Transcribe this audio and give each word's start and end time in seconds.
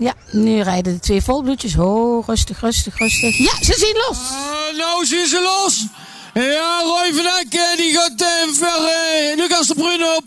Ja, 0.00 0.14
nu 0.30 0.60
rijden 0.60 0.92
de 0.92 1.00
twee 1.00 1.22
volbloedjes. 1.22 1.74
Ho, 1.74 2.22
rustig, 2.26 2.60
rustig, 2.60 2.98
rustig. 2.98 3.38
Ja, 3.38 3.64
ze 3.64 3.74
zien 3.76 4.04
los. 4.08 4.18
Uh, 4.18 4.78
nou 4.78 5.06
zien 5.06 5.26
ze 5.26 5.40
los. 5.40 5.86
Ja, 6.34 6.80
Roy 6.82 7.12
van 7.14 7.26
Eck 7.26 7.76
die 7.76 7.92
gaat 7.92 8.20
uh, 8.20 8.54
ver 8.54 8.78
uh, 8.78 9.36
Lucas 9.36 9.66
de 9.66 9.74
Brun 9.74 10.04
op. 10.16 10.24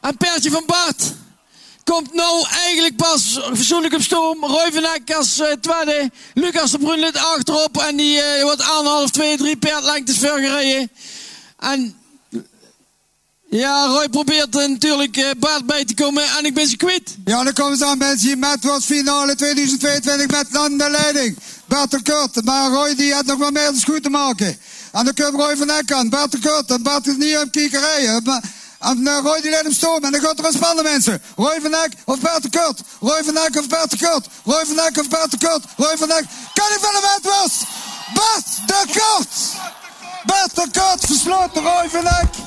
En 0.00 0.16
Pertje 0.16 0.50
van 0.50 0.62
Bart 0.66 1.12
komt 1.84 2.14
nou 2.14 2.46
eigenlijk 2.48 2.96
pas 2.96 3.40
verzoenlijk 3.52 3.94
op 3.94 4.02
stoom. 4.02 4.44
Roy 4.44 4.72
van 4.72 4.84
Eck 4.84 5.14
als 5.14 5.42
tweede. 5.60 6.10
Lucas 6.34 6.70
de 6.70 6.78
Brun 6.78 6.98
ligt 6.98 7.16
achterop. 7.16 7.76
En 7.76 7.96
die 7.96 8.20
wordt 8.42 8.62
anderhalf, 8.62 9.10
twee, 9.10 9.36
drie 9.36 9.58
lengtes 9.82 10.18
ver 10.18 10.38
gereden. 10.38 10.90
En 11.58 11.96
ja, 13.48 13.86
Roy 13.86 14.08
probeert 14.08 14.52
natuurlijk 14.52 15.16
uh, 15.16 15.30
Bart 15.38 15.66
bij 15.66 15.84
te 15.84 15.94
komen 15.94 16.24
en 16.38 16.44
ik 16.44 16.54
ben 16.54 16.66
ze 16.66 16.76
kwijt. 16.76 17.16
Ja, 17.24 17.44
dan 17.44 17.52
komen 17.52 17.76
ze 17.76 17.84
aan 17.84 17.98
mensen 17.98 18.38
met 18.38 18.64
was 18.64 18.84
finale 18.84 19.34
2022 19.34 20.26
met 20.26 20.78
de 20.78 20.90
leiding. 20.90 21.38
Bart 21.66 21.90
de 21.90 22.02
Kurt, 22.02 22.44
maar 22.44 22.70
Roy 22.70 22.94
die 22.94 23.14
had 23.14 23.24
nog 23.24 23.38
wel 23.38 23.50
meer 23.50 23.72
goed 23.84 24.02
te 24.02 24.10
maken. 24.10 24.58
En 24.92 25.04
dan 25.04 25.14
komt 25.14 25.42
Roy 25.42 25.56
van 25.56 25.70
Eck 25.70 25.92
aan, 25.92 26.08
Bart 26.08 26.32
de 26.32 26.38
Kurt, 26.38 26.70
en 26.70 26.82
is 27.02 27.16
niet 27.16 27.38
op 27.38 27.50
kiekerij. 27.50 28.20
En 28.78 29.00
uh, 29.00 29.18
Roy 29.22 29.40
die 29.40 29.50
leidt 29.50 29.66
hem 29.66 29.74
stoom 29.74 30.04
en 30.04 30.12
dan 30.12 30.20
gaat 30.20 30.38
er 30.38 30.44
een 30.44 30.52
spannen 30.52 30.84
mensen. 30.84 31.22
Roy 31.36 31.58
van 31.60 31.74
Eck 31.74 31.92
of 32.04 32.18
de 32.18 32.50
Kurt. 32.50 32.80
Roy 33.00 33.24
van 33.24 33.36
Eck 33.36 33.56
of 33.56 33.66
de 33.66 33.96
Kurt. 33.96 34.26
Roy 34.44 34.64
van 34.66 34.78
Eck 34.78 34.98
of 34.98 35.06
de 35.06 35.38
Kurt. 35.38 35.64
Roy 35.76 35.96
van 35.96 36.10
Eck. 36.10 36.24
Kan 36.52 36.66
ik 36.74 36.78
van 36.80 36.92
de 36.92 37.00
wet 37.00 37.32
was? 37.32 37.52
Bart 38.14 38.46
de 38.66 38.84
Kurt! 38.92 39.28
Bart 40.24 40.54
de 40.54 40.70
Kurt 40.70 41.06
versloten 41.06 41.62
Roy 41.62 41.88
van 41.90 42.06
Eck. 42.06 42.45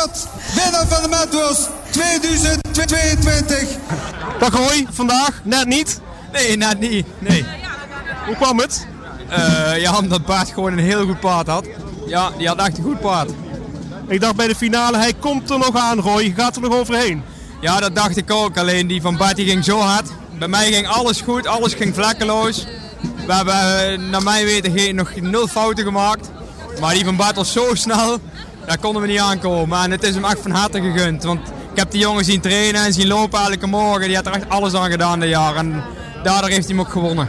Winnaar 0.00 0.86
van 0.86 1.02
de 1.02 1.08
Metwurst 1.08 1.68
2022. 1.90 3.68
Dag 4.38 4.54
Roy, 4.54 4.86
vandaag 4.90 5.40
net 5.44 5.66
niet? 5.66 6.00
Nee, 6.32 6.56
net 6.56 6.80
niet. 6.80 7.06
Nee. 7.18 7.44
Hoe 8.26 8.36
kwam 8.36 8.58
het? 8.58 8.86
Uh, 9.30 9.78
ja, 9.78 9.98
omdat 9.98 10.24
Bart 10.24 10.50
gewoon 10.52 10.72
een 10.72 10.84
heel 10.84 11.06
goed 11.06 11.20
paard 11.20 11.46
had. 11.46 11.66
Ja, 12.06 12.30
die 12.38 12.48
had 12.48 12.58
echt 12.58 12.78
een 12.78 12.84
goed 12.84 13.00
paard. 13.00 13.30
Ik 14.08 14.20
dacht 14.20 14.36
bij 14.36 14.46
de 14.48 14.54
finale, 14.54 14.96
hij 14.96 15.12
komt 15.12 15.50
er 15.50 15.58
nog 15.58 15.76
aan 15.76 16.00
Roy, 16.00 16.22
je 16.22 16.34
gaat 16.34 16.56
er 16.56 16.62
nog 16.62 16.72
overheen. 16.72 17.22
Ja, 17.60 17.80
dat 17.80 17.94
dacht 17.94 18.16
ik 18.16 18.30
ook. 18.30 18.58
Alleen 18.58 18.86
die 18.86 19.02
van 19.02 19.16
Bart 19.16 19.36
die 19.36 19.46
ging 19.46 19.64
zo 19.64 19.78
hard. 19.78 20.08
Bij 20.38 20.48
mij 20.48 20.72
ging 20.72 20.88
alles 20.88 21.20
goed, 21.20 21.46
alles 21.46 21.74
ging 21.74 21.94
vlekkeloos. 21.94 22.66
We 23.26 23.34
hebben 23.34 24.10
naar 24.10 24.22
mijn 24.22 24.44
weten 24.44 24.72
geen, 24.72 24.94
nog 24.94 25.20
nul 25.20 25.46
fouten 25.46 25.84
gemaakt. 25.84 26.30
Maar 26.80 26.94
die 26.94 27.04
van 27.04 27.16
Bart 27.16 27.36
was 27.36 27.52
zo 27.52 27.74
snel, 27.74 28.18
daar 28.66 28.78
konden 28.78 29.02
we 29.02 29.08
niet 29.08 29.18
aankomen. 29.18 29.82
En 29.82 29.90
het 29.90 30.02
is 30.02 30.14
hem 30.14 30.24
echt 30.24 30.40
van 30.40 30.50
harte 30.50 30.80
gegund. 30.80 31.22
Want 31.22 31.48
ik 31.48 31.78
heb 31.78 31.90
die 31.90 32.00
jongen 32.00 32.24
zien 32.24 32.40
trainen 32.40 32.84
en 32.84 32.92
zien 32.92 33.06
lopen 33.06 33.40
elke 33.40 33.66
morgen. 33.66 34.06
Die 34.06 34.16
had 34.16 34.26
er 34.26 34.32
echt 34.32 34.48
alles 34.48 34.74
aan 34.74 34.90
gedaan 34.90 35.20
dit 35.20 35.28
jaar. 35.28 35.56
En 35.56 35.82
daardoor 36.22 36.50
heeft 36.50 36.66
hij 36.66 36.76
hem 36.76 36.86
ook 36.86 36.92
gewonnen. 36.92 37.28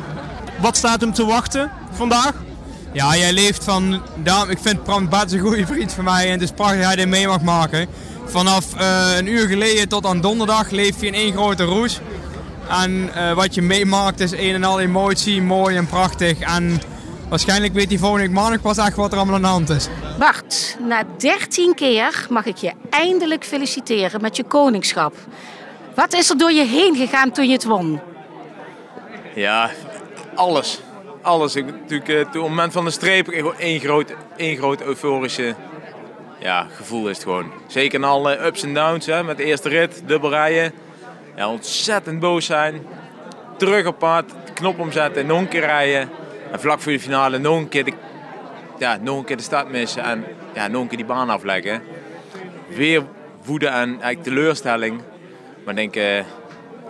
Wat 0.60 0.78
staat 0.78 1.02
hem 1.02 1.14
te 1.14 1.26
wachten 1.26 1.72
vandaag? 1.92 2.34
Ja, 2.94 3.16
jij 3.16 3.34
leeft 3.34 3.64
van... 3.64 4.02
Ik 4.50 4.58
vind 4.62 4.84
Bram 4.84 5.10
Bart 5.10 5.32
een 5.32 5.40
goede 5.40 5.66
vriend 5.66 5.94
van 5.94 6.04
mij. 6.04 6.26
En 6.26 6.32
het 6.32 6.42
is 6.42 6.52
prachtig 6.52 6.78
dat 6.78 6.86
hij 6.86 6.96
dit 6.96 7.08
mee 7.08 7.28
mag 7.28 7.42
maken. 7.42 7.88
Vanaf 8.26 8.66
uh, 8.76 9.18
een 9.18 9.28
uur 9.28 9.48
geleden 9.48 9.88
tot 9.88 10.06
aan 10.06 10.22
donderdag 10.22 10.70
leef 10.70 11.02
je 11.02 11.08
in 11.08 11.14
één 11.14 11.34
grote 11.34 11.64
roes. 11.64 12.00
En 12.70 12.92
uh, 12.92 13.34
wat 13.34 13.56
je 13.56 13.62
meemaakt 13.62 14.20
is 14.20 14.32
een 14.32 14.54
en 14.54 14.64
al 14.64 14.80
emotie, 14.80 15.42
mooi 15.42 15.76
en 15.78 15.88
prachtig. 15.88 16.40
En 16.40 16.82
waarschijnlijk 17.32 17.74
weet 17.74 17.90
hij 17.90 17.98
volgende 17.98 18.26
week 18.26 18.36
maandag 18.36 18.62
pas 18.62 18.78
echt 18.78 18.96
wat 18.96 19.12
er 19.12 19.18
allemaal 19.18 19.36
aan 19.36 19.42
de 19.42 19.48
hand 19.48 19.70
is. 19.70 19.88
Bart, 20.20 20.78
na 20.80 21.04
13 21.18 21.76
keer 21.76 22.26
mag 22.30 22.46
ik 22.46 22.58
je 22.58 22.72
eindelijk 22.90 23.44
feliciteren 23.44 24.22
met 24.22 24.36
je 24.36 24.44
koningschap. 24.44 25.16
Wat 25.96 26.14
is 26.14 26.30
er 26.30 26.38
door 26.38 26.52
je 26.52 26.66
heen 26.66 26.96
gegaan 26.96 27.32
toen 27.32 27.46
je 27.46 27.54
het 27.54 27.64
won? 27.64 28.00
Ja, 29.36 29.70
alles. 30.36 30.82
Alles. 31.22 31.56
Ik, 31.56 31.66
natuurlijk, 31.66 32.10
uh, 32.10 32.20
op 32.20 32.34
het 32.34 32.42
moment 32.42 32.74
van 32.74 32.86
de 32.86 32.92
streep, 32.92 33.28
één 33.58 33.80
groot, 33.80 34.14
één 34.36 34.58
groot 34.58 34.82
euforische 34.82 35.56
ja, 36.40 36.68
gevoel 36.76 37.10
is 37.10 37.16
het 37.16 37.24
gewoon. 37.24 37.52
Zeker 37.68 38.00
na 38.00 38.08
alle 38.08 38.46
ups 38.46 38.64
en 38.64 38.74
downs, 38.74 39.06
hè, 39.06 39.24
met 39.24 39.38
de 39.38 39.44
eerste 39.44 39.70
rit, 39.70 40.04
dubbel 40.06 40.30
rijden. 40.30 40.74
Ja, 41.36 41.50
ontzettend 41.50 42.20
boos 42.20 42.46
zijn. 42.46 42.86
Terug 43.58 43.86
op 43.86 44.00
pad, 44.00 44.26
knop 44.54 44.80
omzetten, 44.80 45.26
nog 45.26 45.40
een 45.40 45.48
keer 45.48 45.66
rijden. 45.66 46.10
En 46.52 46.60
vlak 46.60 46.82
voor 46.82 46.92
de 46.92 47.00
finale 47.00 47.38
nog 47.38 47.58
een 47.58 47.70
keer 47.70 47.84
de, 47.84 47.94
ja, 48.78 48.98
nog 49.02 49.18
een 49.18 49.26
keer 49.26 49.38
de 49.38 49.44
start 49.44 49.70
missen 49.70 50.04
en 50.04 50.26
ja, 50.54 50.68
nog 50.68 50.82
een 50.82 50.88
keer 50.88 50.98
die 50.98 51.06
baan 51.06 51.30
afleggen. 51.30 51.82
Weer 52.68 53.04
woede 53.44 53.68
en 53.68 53.90
eigenlijk 53.90 54.24
teleurstelling. 54.24 55.02
Maar 55.66 55.76
denk 55.76 55.96
uh, 55.96 56.18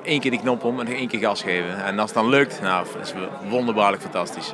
één 0.04 0.20
keer 0.20 0.32
die 0.32 0.40
knop 0.40 0.64
om 0.64 0.80
en 0.80 0.88
één 0.88 1.08
keer 1.08 1.20
gas 1.20 1.42
geven. 1.42 1.84
En 1.86 2.00
als 2.00 2.10
het 2.10 2.20
dan 2.20 2.30
lukt, 2.30 2.62
nou, 2.62 2.86
dat 2.94 3.06
is 3.06 3.14
wonderbaarlijk 3.50 4.02
fantastisch. 4.02 4.54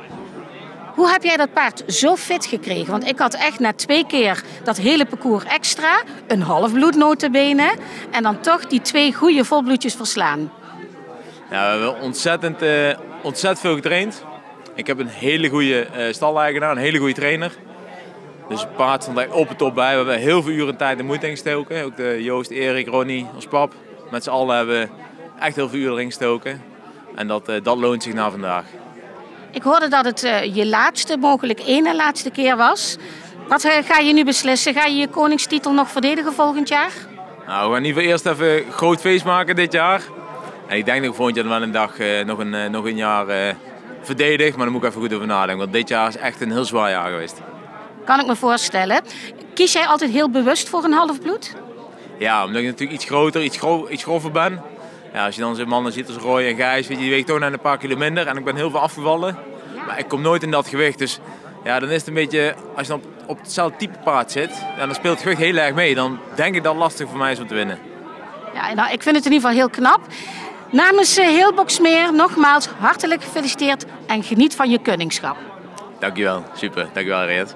Hoe 0.94 1.10
heb 1.10 1.22
jij 1.22 1.36
dat 1.36 1.52
paard 1.52 1.82
zo 1.86 2.16
fit 2.16 2.46
gekregen? 2.46 2.90
Want 2.90 3.06
ik 3.06 3.18
had 3.18 3.34
echt 3.34 3.58
na 3.58 3.72
twee 3.72 4.06
keer 4.06 4.42
dat 4.64 4.76
hele 4.76 5.06
parcours 5.06 5.44
extra, 5.44 6.02
een 6.26 6.42
half 6.42 6.72
bloednotenbenen 6.72 7.70
en 8.10 8.22
dan 8.22 8.40
toch 8.40 8.66
die 8.66 8.80
twee 8.80 9.14
goede 9.14 9.44
volbloedjes 9.44 9.94
verslaan. 9.94 10.52
Ja, 11.50 11.64
we 11.64 11.84
hebben 11.84 12.00
ontzettend, 12.00 12.62
uh, 12.62 12.94
ontzettend 13.22 13.60
veel 13.60 13.74
getraind. 13.74 14.24
Ik 14.78 14.86
heb 14.86 14.98
een 14.98 15.08
hele 15.08 15.48
goede 15.48 15.86
uh, 15.96 16.12
stal-eigenaar, 16.12 16.70
een 16.70 16.76
hele 16.76 16.98
goede 16.98 17.14
trainer. 17.14 17.52
Dus 18.48 18.60
het 18.60 18.76
paard 18.76 19.02
stond 19.02 19.18
er 19.18 19.32
op 19.32 19.48
het 19.48 19.58
top 19.58 19.74
bij. 19.74 19.90
We 19.90 19.96
hebben 19.96 20.18
heel 20.18 20.42
veel 20.42 20.52
uren 20.52 20.76
tijd 20.76 20.98
en 20.98 21.06
moeite 21.06 21.26
ingestoken. 21.26 21.84
Ook 21.84 21.96
de 21.96 22.22
Joost, 22.22 22.50
Erik, 22.50 22.88
Ronnie, 22.88 23.26
ons 23.34 23.46
pap. 23.46 23.74
Met 24.10 24.24
z'n 24.24 24.30
allen 24.30 24.56
hebben 24.56 24.80
we 24.80 24.88
echt 25.40 25.56
heel 25.56 25.68
veel 25.68 25.78
uren 25.78 25.92
erin 25.92 26.06
gestoken. 26.06 26.62
En 27.14 27.28
dat, 27.28 27.48
uh, 27.48 27.56
dat 27.62 27.78
loont 27.78 28.02
zich 28.02 28.12
na 28.14 28.30
vandaag. 28.30 28.64
Ik 29.50 29.62
hoorde 29.62 29.88
dat 29.88 30.04
het 30.04 30.24
uh, 30.24 30.54
je 30.54 30.66
laatste, 30.66 31.16
mogelijk 31.16 31.60
ene 31.66 31.96
laatste 31.96 32.30
keer 32.30 32.56
was. 32.56 32.96
Wat 33.48 33.68
ga 33.84 33.98
je 33.98 34.12
nu 34.12 34.24
beslissen? 34.24 34.74
Ga 34.74 34.84
je 34.84 34.96
je 34.96 35.08
koningstitel 35.08 35.72
nog 35.72 35.90
verdedigen 35.90 36.32
volgend 36.32 36.68
jaar? 36.68 36.92
Nou, 37.46 37.68
we 37.68 37.74
gaan 37.74 37.84
in 37.84 37.84
ieder 37.84 38.02
geval 38.02 38.10
eerst 38.10 38.26
even 38.26 38.66
een 38.66 38.72
groot 38.72 39.00
feest 39.00 39.24
maken 39.24 39.56
dit 39.56 39.72
jaar. 39.72 40.02
En 40.66 40.76
ik 40.76 40.84
denk 40.84 41.00
dat 41.00 41.10
ik 41.10 41.16
volgend 41.16 41.36
jaar 41.36 41.48
wel 41.48 41.62
een 41.62 41.72
dag 41.72 41.98
nog, 42.24 42.38
een, 42.38 42.70
nog 42.70 42.84
een 42.84 42.96
jaar 42.96 43.26
verdedig. 44.08 44.56
Maar 44.56 44.64
daar 44.64 44.72
moet 44.72 44.82
ik 44.82 44.88
even 44.88 45.00
goed 45.00 45.14
over 45.14 45.26
nadenken. 45.26 45.58
Want 45.58 45.72
dit 45.72 45.88
jaar 45.88 46.08
is 46.08 46.16
echt 46.16 46.40
een 46.40 46.52
heel 46.52 46.64
zwaar 46.64 46.90
jaar 46.90 47.10
geweest. 47.10 47.40
Kan 48.04 48.20
ik 48.20 48.26
me 48.26 48.36
voorstellen. 48.36 49.02
Kies 49.54 49.72
jij 49.72 49.86
altijd 49.86 50.10
heel 50.10 50.30
bewust 50.30 50.68
voor 50.68 50.84
een 50.84 50.92
half 50.92 51.20
bloed? 51.20 51.54
Ja, 52.18 52.44
omdat 52.44 52.60
ik 52.60 52.66
natuurlijk 52.66 52.92
iets 52.98 53.04
groter, 53.04 53.42
iets, 53.42 53.56
gro 53.56 53.88
iets 53.88 54.02
grover 54.02 54.30
ben. 54.30 54.62
Ja, 55.12 55.24
als 55.24 55.34
je 55.34 55.40
dan 55.40 55.56
zo'n 55.56 55.68
mannen 55.68 55.92
ziet 55.92 56.08
als 56.08 56.16
Roy 56.16 56.46
en 56.46 56.56
Gijs, 56.56 56.86
weet 56.86 56.96
je, 56.96 57.02
die 57.02 57.12
weegt 57.12 57.26
toch 57.26 57.38
net 57.38 57.52
een 57.52 57.60
paar 57.60 57.78
kilo 57.78 57.96
minder. 57.96 58.26
En 58.26 58.36
ik 58.36 58.44
ben 58.44 58.56
heel 58.56 58.70
veel 58.70 58.80
afgevallen. 58.80 59.38
Maar 59.86 59.98
ik 59.98 60.08
kom 60.08 60.20
nooit 60.20 60.42
in 60.42 60.50
dat 60.50 60.68
gewicht. 60.68 60.98
Dus 60.98 61.20
ja, 61.64 61.78
dan 61.78 61.88
is 61.88 61.98
het 61.98 62.06
een 62.06 62.14
beetje, 62.14 62.54
als 62.76 62.86
je 62.86 62.92
dan 62.92 63.02
op, 63.02 63.28
op 63.30 63.38
hetzelfde 63.38 63.76
type 63.76 63.98
paard 64.04 64.32
zit, 64.32 64.64
ja, 64.76 64.86
dan 64.86 64.94
speelt 64.94 65.14
het 65.14 65.22
gewicht 65.22 65.40
heel 65.40 65.56
erg 65.56 65.74
mee. 65.74 65.94
Dan 65.94 66.18
denk 66.34 66.54
ik 66.54 66.62
dat 66.62 66.72
het 66.72 66.82
lastig 66.82 67.08
voor 67.08 67.18
mij 67.18 67.32
is 67.32 67.40
om 67.40 67.46
te 67.46 67.54
winnen. 67.54 67.78
Ja, 68.54 68.74
nou, 68.74 68.92
ik 68.92 69.02
vind 69.02 69.16
het 69.16 69.26
in 69.26 69.32
ieder 69.32 69.48
geval 69.48 69.64
heel 69.64 69.70
knap. 69.70 70.00
Namens 70.70 71.18
uh, 71.18 71.24
heel 71.24 71.54
Boksmeer 71.54 72.14
nogmaals 72.14 72.66
hartelijk 72.66 73.22
gefeliciteerd 73.22 73.84
en 74.06 74.22
geniet 74.22 74.54
van 74.54 74.70
je 74.70 74.78
koningschap. 74.78 75.36
Dankjewel, 75.98 76.44
super. 76.54 76.82
Dankjewel 76.92 77.24
Reet. 77.24 77.54